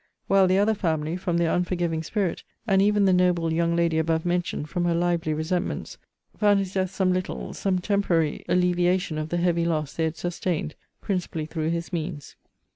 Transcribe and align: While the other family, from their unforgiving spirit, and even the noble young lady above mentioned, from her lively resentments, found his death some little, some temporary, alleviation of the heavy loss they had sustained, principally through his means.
While 0.25 0.47
the 0.47 0.57
other 0.57 0.73
family, 0.73 1.15
from 1.15 1.37
their 1.37 1.51
unforgiving 1.53 2.01
spirit, 2.01 2.41
and 2.65 2.81
even 2.81 3.05
the 3.05 3.13
noble 3.13 3.53
young 3.53 3.75
lady 3.75 3.99
above 3.99 4.25
mentioned, 4.25 4.67
from 4.67 4.85
her 4.85 4.95
lively 4.95 5.31
resentments, 5.31 5.99
found 6.35 6.57
his 6.57 6.73
death 6.73 6.89
some 6.89 7.13
little, 7.13 7.53
some 7.53 7.77
temporary, 7.77 8.43
alleviation 8.49 9.19
of 9.19 9.29
the 9.29 9.37
heavy 9.37 9.63
loss 9.63 9.93
they 9.93 10.05
had 10.05 10.17
sustained, 10.17 10.73
principally 11.01 11.45
through 11.45 11.69
his 11.69 11.93
means. 11.93 12.35